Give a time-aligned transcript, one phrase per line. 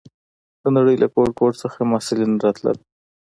[0.61, 2.77] د نړۍ له ګوټ ګوټ څخه محصلین راتلل.